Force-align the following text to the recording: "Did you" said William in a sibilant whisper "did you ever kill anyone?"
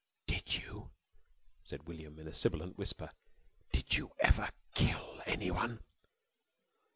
"Did 0.25 0.55
you" 0.57 0.89
said 1.63 1.87
William 1.87 2.17
in 2.17 2.27
a 2.27 2.33
sibilant 2.33 2.75
whisper 2.75 3.11
"did 3.71 3.97
you 3.97 4.11
ever 4.19 4.49
kill 4.73 5.21
anyone?" 5.27 5.79